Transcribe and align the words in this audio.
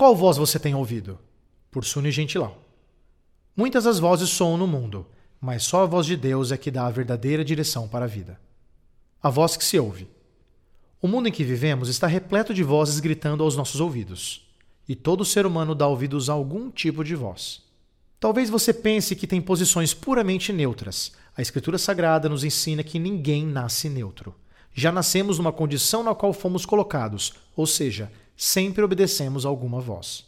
Qual 0.00 0.16
voz 0.16 0.38
você 0.38 0.58
tem 0.58 0.74
ouvido? 0.74 1.18
Por 1.70 1.84
Suni 1.84 2.10
Gentilau. 2.10 2.56
Muitas 3.54 3.86
as 3.86 3.98
vozes 3.98 4.30
soam 4.30 4.56
no 4.56 4.66
mundo, 4.66 5.06
mas 5.38 5.62
só 5.62 5.82
a 5.82 5.86
voz 5.86 6.06
de 6.06 6.16
Deus 6.16 6.50
é 6.50 6.56
que 6.56 6.70
dá 6.70 6.86
a 6.86 6.90
verdadeira 6.90 7.44
direção 7.44 7.86
para 7.86 8.06
a 8.06 8.08
vida. 8.08 8.40
A 9.22 9.28
voz 9.28 9.58
que 9.58 9.62
se 9.62 9.78
ouve. 9.78 10.08
O 11.02 11.06
mundo 11.06 11.28
em 11.28 11.30
que 11.30 11.44
vivemos 11.44 11.90
está 11.90 12.06
repleto 12.06 12.54
de 12.54 12.62
vozes 12.62 12.98
gritando 12.98 13.44
aos 13.44 13.56
nossos 13.56 13.78
ouvidos. 13.78 14.50
E 14.88 14.94
todo 14.94 15.22
ser 15.22 15.44
humano 15.44 15.74
dá 15.74 15.86
ouvidos 15.86 16.30
a 16.30 16.32
algum 16.32 16.70
tipo 16.70 17.04
de 17.04 17.14
voz. 17.14 17.60
Talvez 18.18 18.48
você 18.48 18.72
pense 18.72 19.14
que 19.14 19.26
tem 19.26 19.42
posições 19.42 19.92
puramente 19.92 20.50
neutras. 20.50 21.12
A 21.36 21.42
Escritura 21.42 21.76
Sagrada 21.76 22.26
nos 22.26 22.42
ensina 22.42 22.82
que 22.82 22.98
ninguém 22.98 23.44
nasce 23.44 23.90
neutro. 23.90 24.34
Já 24.72 24.90
nascemos 24.90 25.36
numa 25.36 25.52
condição 25.52 26.02
na 26.02 26.14
qual 26.14 26.32
fomos 26.32 26.64
colocados, 26.64 27.34
ou 27.54 27.66
seja, 27.66 28.10
sempre 28.40 28.82
obedecemos 28.82 29.44
alguma 29.44 29.80
voz. 29.80 30.24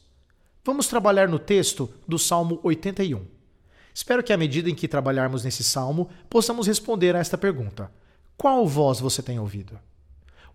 Vamos 0.63 0.87
trabalhar 0.87 1.27
no 1.31 1.39
texto 1.39 1.89
do 2.07 2.19
Salmo 2.19 2.61
81. 2.63 3.25
Espero 3.95 4.23
que, 4.23 4.35
à 4.35 4.37
medida 4.37 4.69
em 4.69 4.75
que 4.75 4.87
trabalharmos 4.87 5.43
nesse 5.45 5.65
salmo, 5.65 6.11
possamos 6.29 6.67
responder 6.67 7.17
a 7.17 7.21
esta 7.21 7.39
pergunta: 7.39 7.91
Qual 8.37 8.67
voz 8.69 9.01
você 9.01 9.23
tem 9.23 9.39
ouvido? 9.39 9.81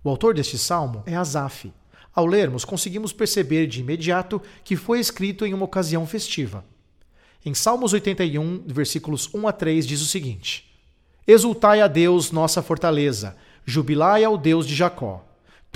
O 0.03 0.09
autor 0.09 0.35
deste 0.35 0.55
salmo 0.55 1.02
é 1.07 1.16
Asaf. 1.16 1.73
Ao 2.13 2.27
lermos, 2.27 2.63
conseguimos 2.63 3.11
perceber 3.11 3.66
de 3.66 3.80
imediato 3.80 4.39
que 4.63 4.75
foi 4.75 4.99
escrito 4.99 5.44
em 5.44 5.53
uma 5.55 5.66
ocasião 5.66 6.05
festiva. 6.05 6.63
Em 7.44 7.55
Salmos 7.55 7.91
81, 7.91 8.66
versículos 8.67 9.33
1 9.33 9.47
a 9.47 9.52
3, 9.52 9.88
diz 9.88 10.02
o 10.02 10.05
seguinte: 10.05 10.71
Exultai 11.25 11.81
a 11.81 11.88
Deus, 11.88 12.31
nossa 12.31 12.61
fortaleza, 12.61 13.35
jubilai 13.66 14.23
ao 14.23 14.38
Deus 14.38 14.67
de 14.67 14.75
Jacó. 14.75 15.27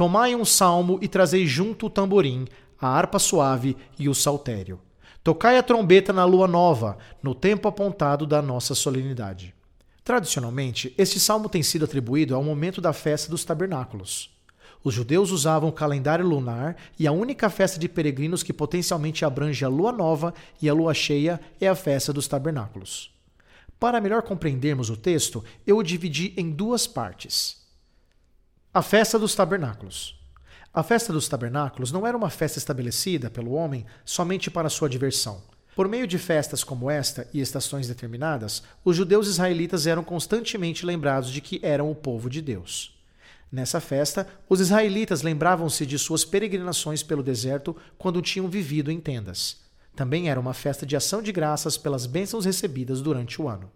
Tomai 0.02 0.34
um 0.34 0.44
salmo 0.44 0.98
e 1.00 1.08
trazei 1.08 1.46
junto 1.46 1.86
o 1.86 1.90
tamborim, 1.90 2.48
a 2.82 2.88
harpa 2.88 3.20
suave 3.20 3.78
e 4.00 4.10
o 4.10 4.16
saltério. 4.16 4.80
Tocai 5.24 5.60
a 5.60 5.62
trombeta 5.62 6.12
na 6.12 6.26
lua 6.26 6.48
nova, 6.48 6.98
no 7.22 7.36
tempo 7.36 7.68
apontado 7.68 8.26
da 8.26 8.42
nossa 8.42 8.74
solenidade. 8.74 9.54
Tradicionalmente, 10.04 10.92
este 10.98 11.20
salmo 11.20 11.48
tem 11.48 11.62
sido 11.62 11.86
atribuído 11.86 12.34
ao 12.34 12.44
momento 12.44 12.82
da 12.82 12.94
festa 12.94 13.30
dos 13.30 13.46
tabernáculos. 13.46 14.36
Os 14.84 14.92
judeus 14.92 15.30
usavam 15.30 15.70
o 15.70 15.72
calendário 15.72 16.26
lunar 16.26 16.78
e 16.98 17.06
a 17.06 17.12
única 17.12 17.48
festa 17.48 17.80
de 17.80 17.88
peregrinos 17.88 18.42
que 18.42 18.52
potencialmente 18.52 19.24
abrange 19.24 19.64
a 19.64 19.70
lua 19.70 19.92
nova 19.92 20.34
e 20.60 20.68
a 20.68 20.74
lua 20.74 20.96
cheia 20.96 21.40
é 21.60 21.68
a 21.68 21.76
festa 21.76 22.12
dos 22.12 22.28
tabernáculos. 22.28 23.14
Para 23.80 24.02
melhor 24.02 24.24
compreendermos 24.24 24.90
o 24.90 24.98
texto, 24.98 25.44
eu 25.68 25.78
o 25.78 25.84
dividi 25.84 26.34
em 26.36 26.50
duas 26.50 26.88
partes. 26.88 27.61
A 28.74 28.82
festa 28.82 29.20
dos 29.20 29.36
tabernáculos. 29.36 30.18
A 30.74 30.82
festa 30.82 31.12
dos 31.12 31.28
tabernáculos 31.28 31.92
não 31.92 32.08
era 32.08 32.16
uma 32.16 32.30
festa 32.30 32.58
estabelecida 32.58 33.30
pelo 33.30 33.52
homem 33.52 33.86
somente 34.06 34.50
para 34.50 34.70
sua 34.70 34.88
diversão. 34.88 35.44
Por 35.76 35.90
meio 35.90 36.08
de 36.08 36.18
festas 36.18 36.64
como 36.64 36.90
esta 36.90 37.28
e 37.34 37.42
estações 37.42 37.90
determinadas, 37.90 38.64
os 38.86 38.96
judeus 38.96 39.28
israelitas 39.28 39.88
eram 39.88 40.06
constantemente 40.06 40.86
lembrados 40.86 41.32
de 41.32 41.42
que 41.42 41.60
eram 41.62 41.92
o 41.92 41.96
povo 41.96 42.30
de 42.30 42.42
Deus. 42.42 42.98
Nessa 43.52 43.82
festa, 43.82 44.26
os 44.48 44.62
israelitas 44.62 45.22
lembravam-se 45.22 45.86
de 45.86 46.00
suas 46.00 46.24
peregrinações 46.24 47.04
pelo 47.04 47.22
deserto 47.22 47.76
quando 47.98 48.22
tinham 48.22 48.48
vivido 48.48 48.90
em 48.90 49.02
tendas. 49.02 49.58
Também 49.98 50.30
era 50.30 50.40
uma 50.40 50.54
festa 50.54 50.86
de 50.86 50.96
ação 50.96 51.22
de 51.22 51.34
graças 51.34 51.78
pelas 51.78 52.06
bênçãos 52.06 52.46
recebidas 52.46 53.02
durante 53.02 53.42
o 53.42 53.50
ano. 53.50 53.70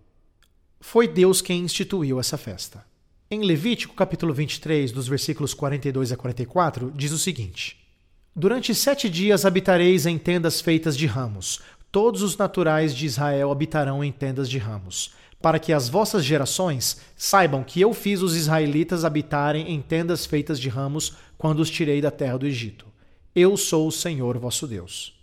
Foi 0.79 1.05
Deus 1.05 1.41
quem 1.41 1.63
instituiu 1.63 2.17
essa 2.17 2.37
festa. 2.37 2.94
Em 3.29 3.41
Levítico 3.41 3.95
capítulo 3.95 4.35
23, 4.35 4.91
dos 4.91 5.07
versículos 5.07 5.51
42 5.55 6.11
a 6.11 6.15
44, 6.15 6.93
diz 6.95 7.11
o 7.11 7.17
seguinte: 7.17 7.75
Durante 8.35 8.75
sete 8.75 9.09
dias 9.09 9.45
habitareis 9.45 10.05
em 10.05 10.15
tendas 10.15 10.61
feitas 10.61 10.95
de 10.95 11.07
ramos. 11.07 11.59
Todos 11.91 12.21
os 12.21 12.37
naturais 12.37 12.93
de 12.93 13.07
Israel 13.07 13.51
habitarão 13.51 14.03
em 14.03 14.11
tendas 14.11 14.47
de 14.47 14.59
ramos, 14.59 15.15
para 15.41 15.57
que 15.57 15.73
as 15.73 15.89
vossas 15.89 16.23
gerações 16.23 17.01
saibam 17.17 17.63
que 17.63 17.81
eu 17.81 17.95
fiz 17.95 18.21
os 18.21 18.35
israelitas 18.35 19.03
habitarem 19.03 19.71
em 19.73 19.81
tendas 19.81 20.27
feitas 20.27 20.59
de 20.59 20.69
ramos 20.69 21.13
quando 21.35 21.61
os 21.61 21.69
tirei 21.71 22.01
da 22.01 22.11
terra 22.11 22.37
do 22.37 22.45
Egito. 22.45 22.85
Eu 23.35 23.57
sou 23.57 23.87
o 23.87 23.91
Senhor 23.91 24.37
vosso 24.37 24.67
Deus. 24.67 25.15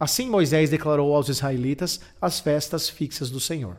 Assim 0.00 0.28
Moisés 0.28 0.70
declarou 0.70 1.14
aos 1.14 1.28
israelitas 1.28 2.00
as 2.20 2.40
festas 2.40 2.88
fixas 2.88 3.30
do 3.30 3.38
Senhor. 3.38 3.76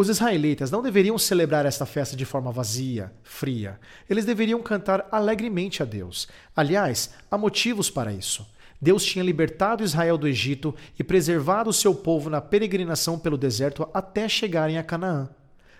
Os 0.00 0.08
israelitas 0.08 0.70
não 0.70 0.80
deveriam 0.80 1.18
celebrar 1.18 1.66
esta 1.66 1.84
festa 1.84 2.14
de 2.14 2.24
forma 2.24 2.52
vazia, 2.52 3.12
fria. 3.24 3.80
Eles 4.08 4.24
deveriam 4.24 4.62
cantar 4.62 5.08
alegremente 5.10 5.82
a 5.82 5.84
Deus. 5.84 6.28
Aliás, 6.54 7.10
há 7.28 7.36
motivos 7.36 7.90
para 7.90 8.12
isso. 8.12 8.48
Deus 8.80 9.04
tinha 9.04 9.24
libertado 9.24 9.82
Israel 9.82 10.16
do 10.16 10.28
Egito 10.28 10.72
e 10.96 11.02
preservado 11.02 11.68
o 11.68 11.72
seu 11.72 11.96
povo 11.96 12.30
na 12.30 12.40
peregrinação 12.40 13.18
pelo 13.18 13.36
deserto 13.36 13.88
até 13.92 14.28
chegarem 14.28 14.78
a 14.78 14.84
Canaã. 14.84 15.28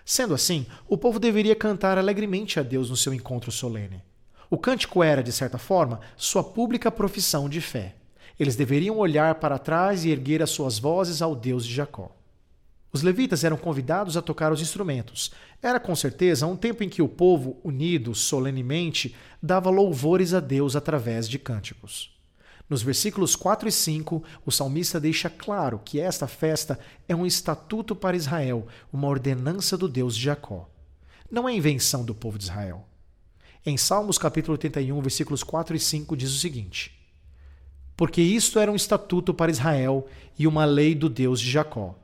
Sendo 0.03 0.33
assim, 0.33 0.65
o 0.85 0.97
povo 0.97 1.17
deveria 1.17 1.55
cantar 1.55 1.97
alegremente 1.97 2.59
a 2.59 2.61
Deus 2.61 2.89
no 2.89 2.97
seu 2.97 3.13
encontro 3.13 3.53
solene. 3.53 4.03
O 4.49 4.57
cântico 4.57 5.01
era, 5.01 5.23
de 5.23 5.31
certa 5.31 5.57
forma, 5.57 6.01
sua 6.17 6.43
pública 6.43 6.91
profissão 6.91 7.47
de 7.47 7.61
fé. 7.61 7.95
Eles 8.37 8.57
deveriam 8.57 8.97
olhar 8.97 9.35
para 9.35 9.57
trás 9.57 10.03
e 10.03 10.09
erguer 10.09 10.43
as 10.43 10.49
suas 10.49 10.77
vozes 10.77 11.21
ao 11.21 11.33
Deus 11.33 11.65
de 11.65 11.73
Jacó. 11.73 12.18
Os 12.91 13.03
levitas 13.03 13.43
eram 13.43 13.57
convidados 13.57 14.17
a 14.17 14.21
tocar 14.21 14.51
os 14.51 14.61
instrumentos. 14.61 15.31
Era 15.61 15.79
com 15.79 15.95
certeza 15.95 16.47
um 16.47 16.55
tempo 16.55 16.83
em 16.83 16.89
que 16.89 17.01
o 17.01 17.07
povo, 17.07 17.57
unido 17.63 18.15
solenemente, 18.15 19.15
dava 19.41 19.69
louvores 19.69 20.33
a 20.33 20.39
Deus 20.39 20.75
através 20.75 21.29
de 21.29 21.37
cânticos. 21.37 22.17
Nos 22.67 22.81
versículos 22.81 23.35
4 23.35 23.67
e 23.69 23.71
5, 23.71 24.23
o 24.45 24.51
salmista 24.51 24.99
deixa 24.99 25.29
claro 25.29 25.81
que 25.83 25.99
esta 25.99 26.27
festa 26.27 26.79
é 27.07 27.15
um 27.15 27.25
estatuto 27.25 27.95
para 27.95 28.17
Israel, 28.17 28.67
uma 28.91 29.07
ordenança 29.07 29.77
do 29.77 29.87
Deus 29.87 30.15
de 30.15 30.23
Jacó. 30.23 30.69
Não 31.29 31.47
é 31.47 31.53
invenção 31.53 32.03
do 32.03 32.15
povo 32.15 32.37
de 32.37 32.45
Israel. 32.45 32.85
Em 33.65 33.77
Salmos 33.77 34.17
capítulo 34.17 34.53
81, 34.53 34.99
versículos 35.01 35.43
4 35.43 35.75
e 35.75 35.79
5 35.79 36.17
diz 36.17 36.31
o 36.31 36.39
seguinte: 36.39 36.91
Porque 37.95 38.21
isto 38.21 38.57
era 38.57 38.71
um 38.71 38.75
estatuto 38.75 39.33
para 39.33 39.51
Israel 39.51 40.07
e 40.37 40.47
uma 40.47 40.65
lei 40.65 40.95
do 40.95 41.09
Deus 41.09 41.39
de 41.39 41.49
Jacó 41.49 41.95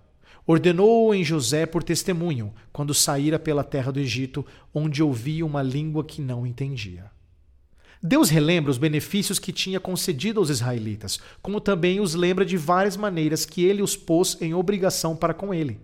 Ordenou-o 0.48 1.14
em 1.14 1.24
José 1.24 1.66
por 1.66 1.84
testemunho, 1.84 2.54
quando 2.72 2.94
saíra 2.94 3.40
pela 3.40 3.64
terra 3.64 3.92
do 3.92 4.00
Egito, 4.00 4.46
onde 4.74 5.02
ouvia 5.02 5.46
uma 5.46 5.64
língua 5.64 6.04
que 6.04 6.22
não 6.22 6.46
entendia. 6.46 7.10
Deus 8.02 8.30
relembra 8.30 8.70
os 8.70 8.78
benefícios 8.78 9.40
que 9.40 9.52
tinha 9.52 9.80
concedido 9.80 10.40
aos 10.40 10.52
israelitas, 10.52 11.20
como 11.42 11.60
também 11.60 12.00
os 12.00 12.14
lembra 12.14 12.46
de 12.46 12.58
várias 12.58 12.96
maneiras 12.96 13.46
que 13.46 13.66
ele 13.66 13.82
os 13.82 13.96
pôs 13.98 14.38
em 14.40 14.54
obrigação 14.54 15.16
para 15.16 15.34
com 15.34 15.52
ele. 15.52 15.80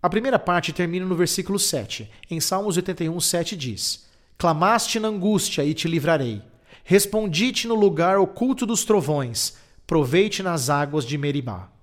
A 0.00 0.08
primeira 0.08 0.38
parte 0.38 0.72
termina 0.72 1.04
no 1.04 1.16
versículo 1.16 1.58
7. 1.58 2.08
Em 2.30 2.38
Salmos 2.38 2.76
81, 2.76 3.18
7 3.18 3.56
diz: 3.56 4.06
Clamaste 4.38 5.00
na 5.00 5.08
angústia 5.08 5.64
e 5.64 5.74
te 5.74 5.88
livrarei. 5.88 6.40
Respondi-te 6.84 7.66
no 7.66 7.74
lugar 7.74 8.16
oculto 8.16 8.64
dos 8.64 8.84
trovões. 8.84 9.56
Proveite 9.84 10.44
nas 10.44 10.70
águas 10.70 11.04
de 11.04 11.18
Meribá. 11.18 11.75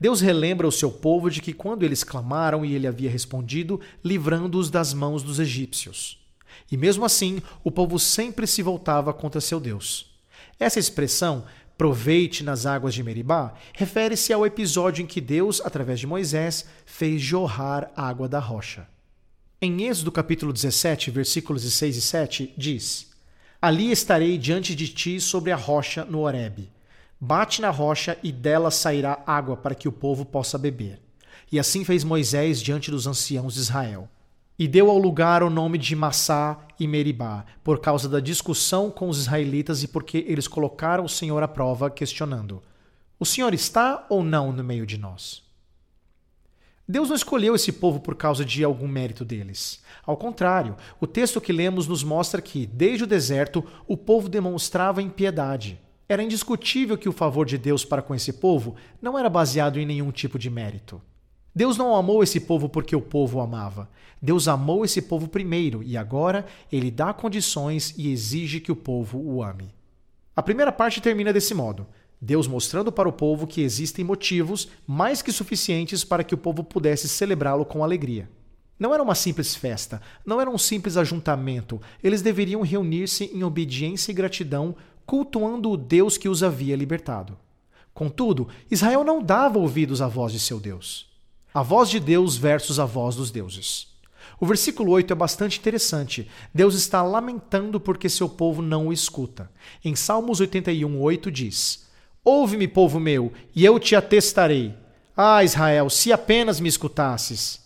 Deus 0.00 0.20
relembra 0.20 0.66
o 0.66 0.72
seu 0.72 0.90
povo 0.90 1.30
de 1.30 1.40
que 1.40 1.52
quando 1.52 1.84
eles 1.84 2.02
clamaram 2.02 2.64
e 2.64 2.74
ele 2.74 2.86
havia 2.86 3.10
respondido, 3.10 3.80
livrando-os 4.04 4.70
das 4.70 4.92
mãos 4.92 5.22
dos 5.22 5.38
egípcios. 5.38 6.18
E 6.70 6.76
mesmo 6.76 7.04
assim, 7.04 7.40
o 7.62 7.70
povo 7.70 7.98
sempre 7.98 8.46
se 8.46 8.62
voltava 8.62 9.12
contra 9.12 9.40
seu 9.40 9.60
Deus. 9.60 10.14
Essa 10.58 10.78
expressão, 10.78 11.44
proveite 11.78 12.42
nas 12.42 12.66
águas 12.66 12.94
de 12.94 13.02
Meribá, 13.02 13.54
refere-se 13.72 14.32
ao 14.32 14.46
episódio 14.46 15.02
em 15.02 15.06
que 15.06 15.20
Deus, 15.20 15.60
através 15.64 16.00
de 16.00 16.06
Moisés, 16.06 16.66
fez 16.84 17.20
jorrar 17.20 17.90
água 17.96 18.28
da 18.28 18.38
rocha. 18.38 18.88
Em 19.60 19.84
Êxodo 19.84 20.12
capítulo 20.12 20.52
17, 20.52 21.10
versículos 21.10 21.62
6 21.62 21.96
e 21.96 22.00
7, 22.00 22.54
diz: 22.56 23.10
Ali 23.62 23.90
estarei 23.90 24.36
diante 24.36 24.74
de 24.74 24.88
ti 24.88 25.20
sobre 25.20 25.52
a 25.52 25.56
rocha 25.56 26.04
no 26.04 26.20
Horebe 26.20 26.74
Bate 27.20 27.60
na 27.62 27.70
rocha 27.70 28.18
e 28.22 28.30
dela 28.30 28.70
sairá 28.70 29.22
água 29.26 29.56
para 29.56 29.74
que 29.74 29.88
o 29.88 29.92
povo 29.92 30.24
possa 30.24 30.58
beber. 30.58 31.00
E 31.50 31.58
assim 31.58 31.84
fez 31.84 32.04
Moisés 32.04 32.60
diante 32.60 32.90
dos 32.90 33.06
anciãos 33.06 33.54
de 33.54 33.60
Israel. 33.60 34.08
E 34.58 34.68
deu 34.68 34.90
ao 34.90 34.98
lugar 34.98 35.42
o 35.42 35.50
nome 35.50 35.78
de 35.78 35.96
Massá 35.96 36.58
e 36.78 36.86
Meribá, 36.86 37.44
por 37.62 37.80
causa 37.80 38.08
da 38.08 38.20
discussão 38.20 38.90
com 38.90 39.08
os 39.08 39.18
israelitas 39.18 39.82
e 39.82 39.88
porque 39.88 40.24
eles 40.28 40.46
colocaram 40.46 41.04
o 41.04 41.08
Senhor 41.08 41.42
à 41.42 41.48
prova, 41.48 41.90
questionando: 41.90 42.62
O 43.18 43.26
Senhor 43.26 43.52
está 43.52 44.06
ou 44.08 44.22
não 44.22 44.52
no 44.52 44.62
meio 44.62 44.86
de 44.86 44.96
nós? 44.96 45.42
Deus 46.86 47.08
não 47.08 47.16
escolheu 47.16 47.54
esse 47.54 47.72
povo 47.72 47.98
por 47.98 48.14
causa 48.14 48.44
de 48.44 48.62
algum 48.62 48.86
mérito 48.86 49.24
deles. 49.24 49.82
Ao 50.06 50.16
contrário, 50.16 50.76
o 51.00 51.06
texto 51.06 51.40
que 51.40 51.52
lemos 51.52 51.88
nos 51.88 52.04
mostra 52.04 52.42
que, 52.42 52.66
desde 52.66 53.04
o 53.04 53.06
deserto, 53.06 53.64
o 53.88 53.96
povo 53.96 54.28
demonstrava 54.28 55.00
impiedade. 55.00 55.80
Era 56.08 56.22
indiscutível 56.22 56.98
que 56.98 57.08
o 57.08 57.12
favor 57.12 57.46
de 57.46 57.56
Deus 57.56 57.84
para 57.84 58.02
com 58.02 58.14
esse 58.14 58.32
povo 58.32 58.76
não 59.00 59.18
era 59.18 59.30
baseado 59.30 59.78
em 59.78 59.86
nenhum 59.86 60.10
tipo 60.10 60.38
de 60.38 60.50
mérito. 60.50 61.00
Deus 61.54 61.76
não 61.76 61.94
amou 61.94 62.22
esse 62.22 62.40
povo 62.40 62.68
porque 62.68 62.96
o 62.96 63.00
povo 63.00 63.38
o 63.38 63.40
amava. 63.40 63.88
Deus 64.20 64.48
amou 64.48 64.84
esse 64.84 65.00
povo 65.00 65.28
primeiro 65.28 65.82
e 65.82 65.96
agora 65.96 66.44
ele 66.70 66.90
dá 66.90 67.12
condições 67.12 67.94
e 67.96 68.10
exige 68.10 68.60
que 68.60 68.72
o 68.72 68.76
povo 68.76 69.18
o 69.18 69.42
ame. 69.42 69.72
A 70.34 70.42
primeira 70.42 70.72
parte 70.72 71.00
termina 71.00 71.32
desse 71.32 71.54
modo: 71.54 71.86
Deus 72.20 72.48
mostrando 72.48 72.90
para 72.90 73.08
o 73.08 73.12
povo 73.12 73.46
que 73.46 73.62
existem 73.62 74.04
motivos 74.04 74.68
mais 74.86 75.22
que 75.22 75.30
suficientes 75.30 76.02
para 76.02 76.24
que 76.24 76.34
o 76.34 76.38
povo 76.38 76.64
pudesse 76.64 77.08
celebrá-lo 77.08 77.64
com 77.64 77.84
alegria. 77.84 78.28
Não 78.78 78.92
era 78.92 79.02
uma 79.02 79.14
simples 79.14 79.54
festa, 79.54 80.02
não 80.26 80.40
era 80.40 80.50
um 80.50 80.58
simples 80.58 80.96
ajuntamento. 80.96 81.80
Eles 82.02 82.22
deveriam 82.22 82.62
reunir-se 82.62 83.24
em 83.26 83.44
obediência 83.44 84.10
e 84.10 84.14
gratidão, 84.14 84.74
cultuando 85.06 85.70
o 85.70 85.76
Deus 85.76 86.16
que 86.16 86.28
os 86.28 86.42
havia 86.42 86.76
libertado. 86.76 87.36
Contudo, 87.92 88.48
Israel 88.70 89.04
não 89.04 89.22
dava 89.22 89.58
ouvidos 89.58 90.02
à 90.02 90.08
voz 90.08 90.32
de 90.32 90.40
seu 90.40 90.58
Deus. 90.58 91.06
A 91.52 91.62
voz 91.62 91.88
de 91.88 92.00
Deus 92.00 92.36
versus 92.36 92.80
a 92.80 92.84
voz 92.84 93.14
dos 93.14 93.30
deuses. 93.30 93.94
O 94.40 94.46
versículo 94.46 94.90
8 94.92 95.12
é 95.12 95.16
bastante 95.16 95.58
interessante. 95.58 96.28
Deus 96.52 96.74
está 96.74 97.02
lamentando 97.02 97.78
porque 97.78 98.08
seu 98.08 98.28
povo 98.28 98.60
não 98.60 98.88
o 98.88 98.92
escuta. 98.92 99.50
Em 99.84 99.94
Salmos 99.94 100.40
81, 100.40 101.00
8 101.00 101.30
diz: 101.30 101.86
Ouve-me, 102.24 102.66
povo 102.66 102.98
meu, 102.98 103.32
e 103.54 103.64
eu 103.64 103.78
te 103.78 103.94
atestarei. 103.94 104.74
Ah, 105.16 105.44
Israel, 105.44 105.88
se 105.88 106.12
apenas 106.12 106.58
me 106.58 106.68
escutasses. 106.68 107.63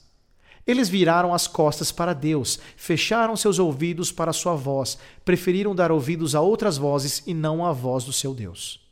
Eles 0.69 0.91
viraram 0.91 1.33
as 1.33 1.47
costas 1.47 1.91
para 1.91 2.13
Deus, 2.13 2.59
fecharam 2.77 3.35
seus 3.35 3.59
ouvidos 3.59 4.13
para 4.13 4.35
sua 4.35 4.55
voz, 4.55 4.99
preferiram 5.25 5.75
dar 5.75 5.91
ouvidos 5.91 6.35
a 6.35 6.43
outras 6.43 6.77
vozes 6.77 7.23
e 7.27 7.33
não 7.33 7.65
à 7.65 7.73
voz 7.73 8.05
do 8.05 8.13
seu 8.13 8.35
Deus. 8.35 8.87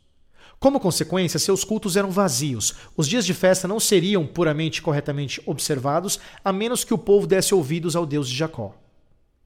Como 0.59 0.79
consequência, 0.79 1.39
seus 1.39 1.63
cultos 1.63 1.95
eram 1.95 2.09
vazios. 2.09 2.73
Os 2.97 3.07
dias 3.07 3.27
de 3.27 3.33
festa 3.35 3.67
não 3.67 3.79
seriam 3.79 4.25
puramente 4.25 4.81
corretamente 4.81 5.39
observados, 5.45 6.19
a 6.43 6.51
menos 6.51 6.83
que 6.83 6.95
o 6.95 6.97
povo 6.97 7.27
desse 7.27 7.53
ouvidos 7.53 7.95
ao 7.95 8.07
Deus 8.07 8.27
de 8.27 8.35
Jacó. 8.35 8.73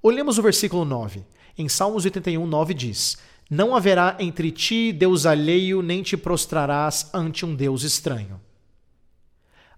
Olhemos 0.02 0.38
o 0.38 0.42
versículo 0.42 0.86
9. 0.86 1.26
Em 1.58 1.68
Salmos 1.68 2.06
81, 2.06 2.48
9 2.48 2.74
diz: 2.74 3.18
Não 3.50 3.76
haverá 3.76 4.16
entre 4.22 4.52
ti 4.52 4.94
Deus 4.94 5.26
alheio, 5.26 5.82
nem 5.82 6.02
te 6.02 6.16
prostrarás 6.16 7.10
ante 7.14 7.46
um 7.46 7.54
Deus 7.54 7.84
estranho. 7.84 8.40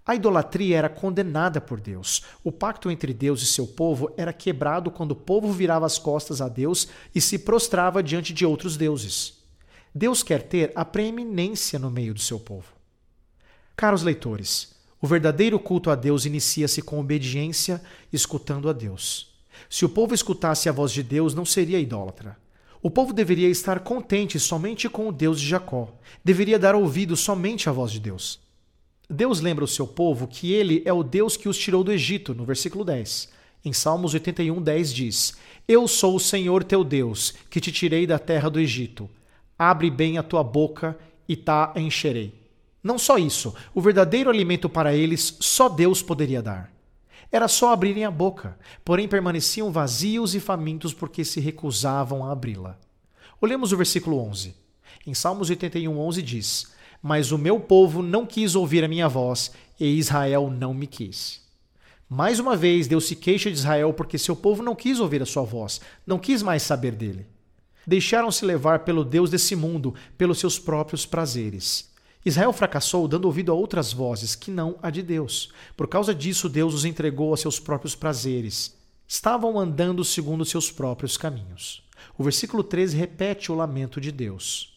A 0.06 0.16
idolatria 0.16 0.78
era 0.78 0.90
condenada 0.90 1.62
por 1.62 1.80
Deus. 1.80 2.24
O 2.44 2.52
pacto 2.52 2.92
entre 2.92 3.14
Deus 3.14 3.42
e 3.42 3.46
seu 3.46 3.66
povo 3.66 4.12
era 4.18 4.34
quebrado 4.34 4.92
quando 4.92 5.12
o 5.12 5.16
povo 5.16 5.52
virava 5.52 5.86
as 5.86 5.98
costas 5.98 6.42
a 6.42 6.50
Deus 6.50 6.90
e 7.16 7.22
se 7.22 7.40
prostrava 7.40 8.04
diante 8.04 8.34
de 8.34 8.46
outros 8.46 8.76
deuses. 8.76 9.42
Deus 9.96 10.22
quer 10.22 10.44
ter 10.44 10.72
a 10.76 10.84
preeminência 10.84 11.80
no 11.80 11.90
meio 11.90 12.14
do 12.14 12.20
seu 12.20 12.40
povo. 12.40 12.74
Caros 13.76 14.04
leitores, 14.04 14.76
o 15.02 15.08
verdadeiro 15.08 15.60
culto 15.60 15.90
a 15.90 15.96
Deus 15.96 16.26
inicia-se 16.26 16.82
com 16.82 17.00
obediência, 17.00 17.82
escutando 18.12 18.70
a 18.70 18.74
Deus. 18.74 19.34
Se 19.70 19.86
o 19.86 19.90
povo 19.90 20.14
escutasse 20.14 20.68
a 20.68 20.72
voz 20.72 20.92
de 20.92 21.04
Deus, 21.04 21.34
não 21.34 21.46
seria 21.46 21.80
idólatra. 21.80 22.38
O 22.82 22.90
povo 22.90 23.14
deveria 23.14 23.50
estar 23.50 23.80
contente 23.80 24.40
somente 24.40 24.90
com 24.90 25.08
o 25.08 25.12
Deus 25.12 25.40
de 25.40 25.48
Jacó. 25.48 25.94
Deveria 26.24 26.60
dar 26.60 26.76
ouvido 26.76 27.16
somente 27.16 27.70
à 27.70 27.72
voz 27.72 27.92
de 27.92 28.00
Deus. 28.00 28.42
Deus 29.10 29.40
lembra 29.40 29.64
o 29.64 29.68
seu 29.68 29.86
povo 29.86 30.28
que 30.28 30.54
ele 30.54 30.82
é 30.86 30.94
o 30.94 31.04
Deus 31.04 31.36
que 31.36 31.50
os 31.50 31.58
tirou 31.58 31.84
do 31.84 31.92
Egito, 31.92 32.34
no 32.34 32.46
versículo 32.46 32.86
10. 32.86 33.30
Em 33.66 33.74
Salmos 33.74 34.14
81, 34.14 34.62
10 34.62 34.94
diz: 34.94 35.38
Eu 35.68 35.88
sou 35.88 36.16
o 36.16 36.20
Senhor 36.20 36.64
teu 36.64 36.84
Deus, 36.84 37.34
que 37.50 37.62
te 37.62 37.72
tirei 37.72 38.08
da 38.08 38.20
terra 38.20 38.50
do 38.50 38.60
Egito. 38.60 39.10
Abre 39.58 39.90
bem 39.90 40.18
a 40.18 40.24
tua 40.24 40.44
boca 40.44 40.98
e 41.28 41.36
tá 41.36 41.74
encherei. 41.76 42.34
Não 42.84 42.98
só 42.98 43.18
isso, 43.18 43.56
o 43.74 43.80
verdadeiro 43.80 44.30
alimento 44.30 44.68
para 44.68 44.94
eles 44.94 45.38
só 45.40 45.70
Deus 45.70 46.02
poderia 46.02 46.42
dar. 46.42 46.74
Era 47.32 47.48
só 47.48 47.72
abrirem 47.72 48.04
a 48.04 48.12
boca, 48.12 48.58
porém 48.84 49.08
permaneciam 49.08 49.72
vazios 49.72 50.36
e 50.36 50.40
famintos 50.40 50.94
porque 50.94 51.24
se 51.24 51.40
recusavam 51.40 52.26
a 52.26 52.32
abri-la. 52.32 52.78
Olhemos 53.40 53.72
o 53.72 53.78
versículo 53.78 54.20
11. 54.20 54.54
Em 55.08 55.14
Salmos 55.14 55.50
81, 55.50 55.98
11 55.98 56.22
diz: 56.22 56.73
Mas 57.04 57.34
o 57.34 57.38
meu 57.38 57.60
povo 57.60 58.02
não 58.02 58.26
quis 58.26 58.56
ouvir 58.56 58.82
a 58.82 58.88
minha 58.88 59.10
voz, 59.10 59.52
e 59.78 59.86
Israel 59.86 60.50
não 60.50 60.74
me 60.74 60.88
quis. 60.88 61.42
Mais 62.08 62.40
uma 62.40 62.56
vez, 62.56 62.88
Deus 62.88 63.06
se 63.06 63.16
queixa 63.18 63.52
de 63.52 63.58
Israel 63.58 63.92
porque 63.94 64.18
seu 64.18 64.38
povo 64.38 64.64
não 64.64 64.74
quis 64.74 65.02
ouvir 65.02 65.22
a 65.22 65.26
sua 65.26 65.44
voz, 65.44 65.82
não 66.08 66.18
quis 66.18 66.42
mais 66.42 66.64
saber 66.64 66.94
dele. 66.94 67.26
Deixaram-se 67.86 68.46
levar 68.46 68.80
pelo 68.80 69.04
Deus 69.04 69.30
desse 69.30 69.54
mundo, 69.54 69.94
pelos 70.18 70.40
seus 70.40 70.58
próprios 70.58 71.06
prazeres. 71.06 71.92
Israel 72.26 72.54
fracassou 72.54 73.06
dando 73.06 73.26
ouvido 73.26 73.52
a 73.52 73.56
outras 73.56 73.92
vozes 73.92 74.34
que 74.34 74.50
não 74.50 74.78
a 74.82 74.90
de 74.90 75.02
Deus. 75.02 75.52
Por 75.76 75.90
causa 75.90 76.16
disso, 76.16 76.48
Deus 76.48 76.74
os 76.74 76.86
entregou 76.86 77.34
a 77.34 77.38
seus 77.38 77.60
próprios 77.60 77.96
prazeres. 77.96 78.78
Estavam 79.06 79.60
andando 79.60 80.06
segundo 80.06 80.46
seus 80.46 80.72
próprios 80.72 81.18
caminhos. 81.18 81.84
O 82.18 82.24
versículo 82.24 82.64
13 82.64 82.96
repete 82.96 83.52
o 83.52 83.56
lamento 83.56 84.00
de 84.00 84.10
Deus. 84.12 84.73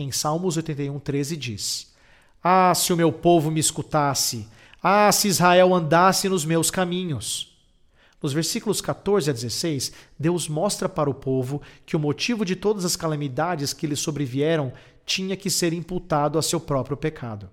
Em 0.00 0.12
Salmos 0.12 0.56
81, 0.56 0.96
13 1.00 1.36
diz: 1.36 1.92
Ah, 2.40 2.72
se 2.72 2.92
o 2.92 2.96
meu 2.96 3.12
povo 3.12 3.50
me 3.50 3.58
escutasse! 3.58 4.46
Ah, 4.80 5.10
se 5.10 5.26
Israel 5.26 5.74
andasse 5.74 6.28
nos 6.28 6.44
meus 6.44 6.70
caminhos! 6.70 7.58
Nos 8.22 8.32
versículos 8.32 8.80
14 8.80 9.30
a 9.30 9.32
16, 9.32 9.92
Deus 10.16 10.48
mostra 10.48 10.88
para 10.88 11.10
o 11.10 11.14
povo 11.14 11.60
que 11.84 11.96
o 11.96 12.00
motivo 12.00 12.44
de 12.44 12.54
todas 12.54 12.84
as 12.84 12.94
calamidades 12.94 13.72
que 13.72 13.88
lhes 13.88 13.98
sobrevieram 13.98 14.72
tinha 15.04 15.36
que 15.36 15.50
ser 15.50 15.72
imputado 15.72 16.38
a 16.38 16.42
seu 16.42 16.60
próprio 16.60 16.96
pecado. 16.96 17.50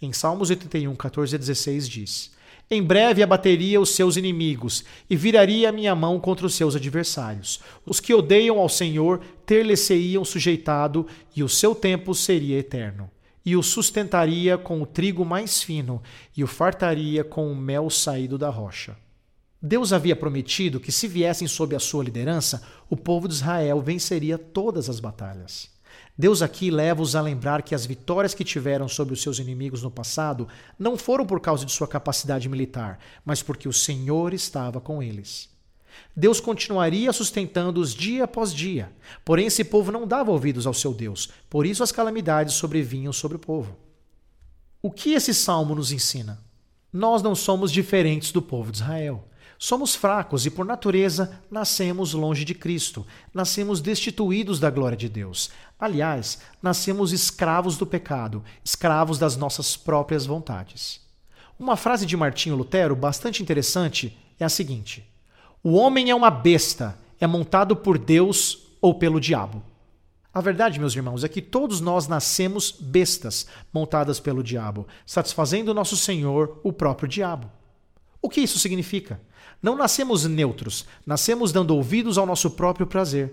Em 0.00 0.10
Salmos 0.10 0.48
81, 0.48 0.96
14 0.96 1.36
a 1.36 1.38
16 1.38 1.86
diz: 1.86 2.32
Em 2.74 2.82
breve 2.82 3.22
abateria 3.22 3.78
os 3.78 3.90
seus 3.90 4.16
inimigos 4.16 4.82
e 5.10 5.14
viraria 5.14 5.68
a 5.68 5.72
minha 5.72 5.94
mão 5.94 6.18
contra 6.18 6.46
os 6.46 6.54
seus 6.54 6.74
adversários. 6.74 7.60
Os 7.84 8.00
que 8.00 8.14
odeiam 8.14 8.58
ao 8.58 8.66
Senhor 8.66 9.20
ter-lhe-se-iam 9.44 10.24
sujeitado 10.24 11.06
e 11.36 11.42
o 11.42 11.50
seu 11.50 11.74
tempo 11.74 12.14
seria 12.14 12.58
eterno. 12.58 13.10
E 13.44 13.54
o 13.56 13.62
sustentaria 13.62 14.56
com 14.56 14.80
o 14.80 14.86
trigo 14.86 15.22
mais 15.22 15.62
fino 15.62 16.02
e 16.34 16.42
o 16.42 16.46
fartaria 16.46 17.22
com 17.22 17.52
o 17.52 17.54
mel 17.54 17.90
saído 17.90 18.38
da 18.38 18.48
rocha. 18.48 18.96
Deus 19.60 19.92
havia 19.92 20.16
prometido 20.16 20.80
que, 20.80 20.90
se 20.90 21.06
viessem 21.06 21.46
sob 21.46 21.76
a 21.76 21.78
sua 21.78 22.02
liderança, 22.02 22.62
o 22.88 22.96
povo 22.96 23.28
de 23.28 23.34
Israel 23.34 23.82
venceria 23.82 24.38
todas 24.38 24.88
as 24.88 24.98
batalhas. 24.98 25.68
Deus 26.16 26.42
aqui 26.42 26.70
leva-os 26.70 27.16
a 27.16 27.20
lembrar 27.20 27.62
que 27.62 27.74
as 27.74 27.86
vitórias 27.86 28.34
que 28.34 28.44
tiveram 28.44 28.86
sobre 28.86 29.14
os 29.14 29.22
seus 29.22 29.38
inimigos 29.38 29.82
no 29.82 29.90
passado 29.90 30.46
não 30.78 30.96
foram 30.96 31.24
por 31.24 31.40
causa 31.40 31.64
de 31.64 31.72
sua 31.72 31.88
capacidade 31.88 32.48
militar, 32.48 32.98
mas 33.24 33.42
porque 33.42 33.68
o 33.68 33.72
Senhor 33.72 34.34
estava 34.34 34.80
com 34.80 35.02
eles. 35.02 35.50
Deus 36.14 36.40
continuaria 36.40 37.12
sustentando-os 37.12 37.94
dia 37.94 38.24
após 38.24 38.52
dia, 38.52 38.92
porém 39.24 39.46
esse 39.46 39.64
povo 39.64 39.90
não 39.90 40.06
dava 40.06 40.30
ouvidos 40.30 40.66
ao 40.66 40.74
seu 40.74 40.92
Deus, 40.92 41.30
por 41.48 41.66
isso 41.66 41.82
as 41.82 41.92
calamidades 41.92 42.54
sobrevinham 42.54 43.12
sobre 43.12 43.36
o 43.36 43.40
povo. 43.40 43.76
O 44.82 44.90
que 44.90 45.12
esse 45.12 45.32
salmo 45.32 45.74
nos 45.74 45.92
ensina? 45.92 46.42
Nós 46.92 47.22
não 47.22 47.34
somos 47.34 47.72
diferentes 47.72 48.32
do 48.32 48.42
povo 48.42 48.70
de 48.70 48.78
Israel. 48.78 49.26
Somos 49.64 49.94
fracos 49.94 50.44
e, 50.44 50.50
por 50.50 50.66
natureza, 50.66 51.40
nascemos 51.48 52.14
longe 52.14 52.44
de 52.44 52.52
Cristo, 52.52 53.06
nascemos 53.32 53.80
destituídos 53.80 54.58
da 54.58 54.68
glória 54.68 54.98
de 54.98 55.08
Deus. 55.08 55.52
Aliás, 55.78 56.40
nascemos 56.60 57.12
escravos 57.12 57.76
do 57.76 57.86
pecado, 57.86 58.42
escravos 58.64 59.20
das 59.20 59.36
nossas 59.36 59.76
próprias 59.76 60.26
vontades. 60.26 61.00
Uma 61.56 61.76
frase 61.76 62.04
de 62.06 62.16
Martinho 62.16 62.56
Lutero 62.56 62.96
bastante 62.96 63.40
interessante 63.40 64.18
é 64.36 64.44
a 64.44 64.48
seguinte: 64.48 65.08
O 65.62 65.74
homem 65.74 66.10
é 66.10 66.14
uma 66.14 66.28
besta, 66.28 66.98
é 67.20 67.26
montado 67.28 67.76
por 67.76 67.98
Deus 67.98 68.66
ou 68.80 68.96
pelo 68.96 69.20
diabo. 69.20 69.62
A 70.34 70.40
verdade, 70.40 70.80
meus 70.80 70.96
irmãos, 70.96 71.22
é 71.22 71.28
que 71.28 71.40
todos 71.40 71.80
nós 71.80 72.08
nascemos 72.08 72.72
bestas, 72.72 73.46
montadas 73.72 74.18
pelo 74.18 74.42
diabo, 74.42 74.88
satisfazendo 75.06 75.68
o 75.68 75.74
nosso 75.74 75.96
Senhor, 75.96 76.58
o 76.64 76.72
próprio 76.72 77.06
diabo. 77.06 77.48
O 78.20 78.28
que 78.28 78.40
isso 78.40 78.58
significa? 78.58 79.20
Não 79.62 79.76
nascemos 79.76 80.24
neutros, 80.24 80.84
nascemos 81.06 81.52
dando 81.52 81.74
ouvidos 81.76 82.18
ao 82.18 82.26
nosso 82.26 82.50
próprio 82.50 82.86
prazer. 82.86 83.32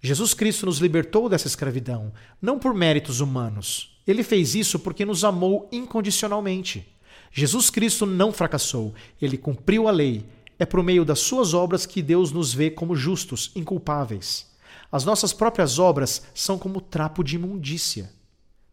Jesus 0.00 0.32
Cristo 0.32 0.64
nos 0.66 0.78
libertou 0.78 1.28
dessa 1.28 1.46
escravidão, 1.46 2.12
não 2.40 2.58
por 2.58 2.72
méritos 2.72 3.20
humanos. 3.20 3.98
Ele 4.06 4.22
fez 4.22 4.54
isso 4.54 4.78
porque 4.78 5.04
nos 5.04 5.24
amou 5.24 5.68
incondicionalmente. 5.70 6.86
Jesus 7.30 7.68
Cristo 7.68 8.06
não 8.06 8.32
fracassou, 8.32 8.94
ele 9.20 9.36
cumpriu 9.36 9.86
a 9.86 9.90
lei. 9.90 10.24
É 10.58 10.66
por 10.66 10.82
meio 10.82 11.04
das 11.04 11.20
suas 11.20 11.54
obras 11.54 11.86
que 11.86 12.02
Deus 12.02 12.32
nos 12.32 12.52
vê 12.52 12.70
como 12.70 12.96
justos, 12.96 13.50
inculpáveis. 13.54 14.46
As 14.90 15.04
nossas 15.04 15.32
próprias 15.32 15.78
obras 15.78 16.22
são 16.34 16.58
como 16.58 16.80
trapo 16.80 17.22
de 17.22 17.36
imundícia. 17.36 18.10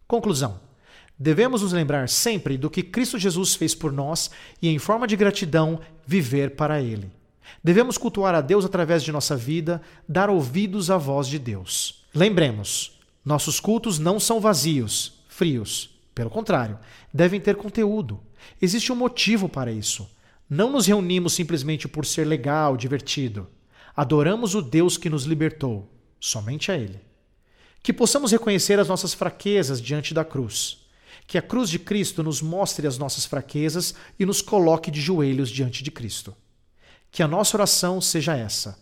Conclusão: 0.07 0.59
Devemos 1.19 1.63
nos 1.63 1.73
lembrar 1.73 2.07
sempre 2.09 2.57
do 2.57 2.69
que 2.69 2.83
Cristo 2.83 3.17
Jesus 3.17 3.55
fez 3.55 3.73
por 3.73 3.91
nós 3.91 4.29
e, 4.61 4.69
em 4.69 4.77
forma 4.77 5.07
de 5.07 5.15
gratidão, 5.15 5.79
viver 6.05 6.55
para 6.55 6.81
Ele. 6.81 7.11
Devemos 7.63 7.97
cultuar 7.97 8.35
a 8.35 8.41
Deus 8.41 8.65
através 8.65 9.03
de 9.03 9.11
nossa 9.11 9.35
vida, 9.35 9.81
dar 10.07 10.29
ouvidos 10.29 10.91
à 10.91 10.97
voz 10.97 11.27
de 11.27 11.39
Deus. 11.39 12.05
Lembremos, 12.13 12.99
nossos 13.25 13.59
cultos 13.59 13.97
não 13.97 14.19
são 14.19 14.39
vazios, 14.39 15.13
frios. 15.27 15.89
Pelo 16.13 16.29
contrário, 16.29 16.79
devem 17.13 17.39
ter 17.39 17.55
conteúdo. 17.55 18.19
Existe 18.61 18.91
um 18.91 18.95
motivo 18.95 19.49
para 19.49 19.71
isso. 19.71 20.09
Não 20.49 20.71
nos 20.71 20.87
reunimos 20.87 21.33
simplesmente 21.33 21.87
por 21.87 22.05
ser 22.05 22.25
legal, 22.25 22.77
divertido. 22.77 23.47
Adoramos 23.95 24.55
o 24.55 24.61
Deus 24.61 24.97
que 24.97 25.09
nos 25.09 25.25
libertou, 25.25 25.91
somente 26.19 26.71
a 26.71 26.77
Ele. 26.77 26.99
Que 27.83 27.91
possamos 27.91 28.31
reconhecer 28.31 28.79
as 28.79 28.87
nossas 28.87 29.13
fraquezas 29.13 29.81
diante 29.81 30.13
da 30.13 30.23
cruz. 30.23 30.86
Que 31.25 31.37
a 31.37 31.41
cruz 31.41 31.69
de 31.69 31.79
Cristo 31.79 32.21
nos 32.21 32.41
mostre 32.41 32.85
as 32.85 32.97
nossas 32.97 33.25
fraquezas 33.25 33.95
e 34.19 34.25
nos 34.25 34.41
coloque 34.41 34.91
de 34.91 35.01
joelhos 35.01 35.49
diante 35.49 35.83
de 35.83 35.91
Cristo. 35.91 36.35
Que 37.11 37.23
a 37.23 37.27
nossa 37.27 37.57
oração 37.57 37.99
seja 37.99 38.35
essa: 38.35 38.77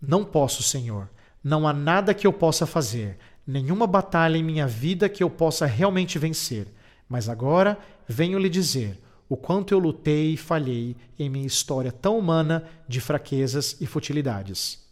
Não 0.00 0.24
posso, 0.24 0.62
Senhor, 0.62 1.10
não 1.42 1.68
há 1.68 1.72
nada 1.72 2.14
que 2.14 2.26
eu 2.26 2.32
possa 2.32 2.66
fazer, 2.66 3.18
nenhuma 3.46 3.86
batalha 3.86 4.38
em 4.38 4.42
minha 4.42 4.66
vida 4.66 5.08
que 5.08 5.22
eu 5.22 5.28
possa 5.28 5.66
realmente 5.66 6.18
vencer, 6.18 6.66
mas 7.08 7.28
agora 7.28 7.78
venho 8.08 8.38
lhe 8.38 8.48
dizer 8.48 8.98
o 9.28 9.36
quanto 9.36 9.72
eu 9.72 9.78
lutei 9.78 10.34
e 10.34 10.36
falhei 10.36 10.96
em 11.18 11.28
minha 11.28 11.46
história 11.46 11.90
tão 11.90 12.18
humana 12.18 12.64
de 12.88 13.00
fraquezas 13.00 13.76
e 13.80 13.86
futilidades. 13.86 14.82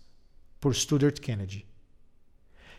Por 0.61 0.75
Stuart 0.75 1.21
Kennedy. 1.21 1.72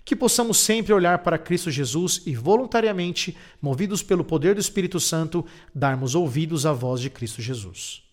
Que 0.05 0.15
possamos 0.15 0.57
sempre 0.57 0.93
olhar 0.93 1.19
para 1.19 1.37
Cristo 1.37 1.71
Jesus 1.71 2.21
e 2.25 2.35
voluntariamente, 2.35 3.37
movidos 3.61 4.03
pelo 4.03 4.23
poder 4.23 4.55
do 4.55 4.61
Espírito 4.61 4.99
Santo, 4.99 5.45
darmos 5.73 6.15
ouvidos 6.15 6.65
à 6.65 6.73
voz 6.73 6.99
de 6.99 7.09
Cristo 7.09 7.41
Jesus. 7.41 8.03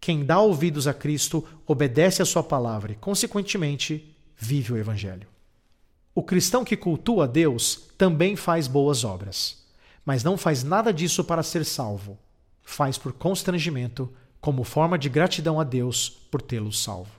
Quem 0.00 0.24
dá 0.24 0.40
ouvidos 0.40 0.86
a 0.86 0.94
Cristo 0.94 1.44
obedece 1.66 2.22
a 2.22 2.24
Sua 2.24 2.42
palavra 2.42 2.92
e, 2.92 2.96
consequentemente, 2.96 4.16
vive 4.36 4.72
o 4.72 4.76
Evangelho. 4.76 5.28
O 6.14 6.22
cristão 6.22 6.64
que 6.64 6.76
cultua 6.76 7.28
Deus 7.28 7.88
também 7.98 8.34
faz 8.36 8.66
boas 8.66 9.04
obras, 9.04 9.64
mas 10.04 10.24
não 10.24 10.36
faz 10.36 10.64
nada 10.64 10.92
disso 10.92 11.22
para 11.22 11.42
ser 11.42 11.64
salvo 11.64 12.18
faz 12.68 12.98
por 12.98 13.14
constrangimento, 13.14 14.12
como 14.42 14.62
forma 14.62 14.98
de 14.98 15.08
gratidão 15.08 15.58
a 15.58 15.64
Deus 15.64 16.10
por 16.30 16.42
tê-lo 16.42 16.70
salvo. 16.70 17.17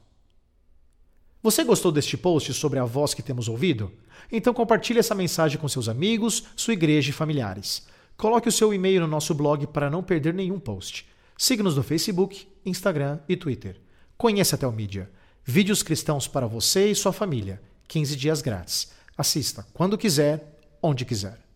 Você 1.41 1.63
gostou 1.63 1.89
deste 1.89 2.17
post 2.17 2.53
sobre 2.53 2.79
a 2.79 2.83
voz 2.83 3.13
que 3.13 3.21
temos 3.21 3.47
ouvido? 3.47 3.89
Então 4.29 4.53
compartilhe 4.53 4.99
essa 4.99 5.15
mensagem 5.15 5.57
com 5.57 5.69
seus 5.69 5.87
amigos, 5.87 6.43
sua 6.53 6.73
igreja 6.73 7.11
e 7.11 7.13
familiares. 7.13 7.87
Coloque 8.17 8.49
o 8.49 8.51
seu 8.51 8.73
e-mail 8.73 8.99
no 8.99 9.07
nosso 9.07 9.33
blog 9.33 9.65
para 9.67 9.89
não 9.89 10.03
perder 10.03 10.33
nenhum 10.33 10.59
post. 10.59 11.07
Siga-nos 11.37 11.77
no 11.77 11.83
Facebook, 11.83 12.45
Instagram 12.65 13.19
e 13.29 13.37
Twitter. 13.37 13.79
Conheça 14.17 14.57
a 14.57 14.59
Telmídia. 14.59 15.09
Vídeos 15.41 15.81
cristãos 15.81 16.27
para 16.27 16.45
você 16.45 16.91
e 16.91 16.95
sua 16.95 17.13
família. 17.13 17.61
15 17.87 18.17
dias 18.17 18.41
grátis. 18.41 18.91
Assista 19.17 19.65
quando 19.73 19.97
quiser, 19.97 20.59
onde 20.83 21.05
quiser. 21.05 21.48